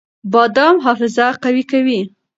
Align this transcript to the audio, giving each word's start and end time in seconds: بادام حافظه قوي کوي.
بادام 0.31 0.75
حافظه 0.85 1.25
قوي 1.43 1.63
کوي. 1.71 1.99